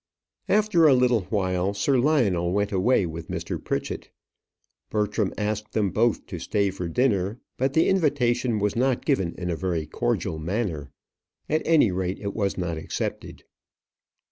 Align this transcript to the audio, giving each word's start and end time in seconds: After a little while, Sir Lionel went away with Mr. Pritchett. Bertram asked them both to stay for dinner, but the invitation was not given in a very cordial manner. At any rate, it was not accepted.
After 0.49 0.87
a 0.87 0.95
little 0.95 1.25
while, 1.25 1.75
Sir 1.75 1.99
Lionel 1.99 2.51
went 2.53 2.71
away 2.71 3.05
with 3.05 3.27
Mr. 3.27 3.63
Pritchett. 3.63 4.09
Bertram 4.89 5.31
asked 5.37 5.73
them 5.73 5.91
both 5.91 6.25
to 6.25 6.39
stay 6.39 6.71
for 6.71 6.87
dinner, 6.87 7.39
but 7.55 7.73
the 7.73 7.87
invitation 7.87 8.57
was 8.57 8.75
not 8.75 9.05
given 9.05 9.35
in 9.35 9.51
a 9.51 9.55
very 9.55 9.85
cordial 9.85 10.39
manner. 10.39 10.91
At 11.47 11.61
any 11.65 11.91
rate, 11.91 12.17
it 12.19 12.33
was 12.33 12.57
not 12.57 12.77
accepted. 12.79 13.43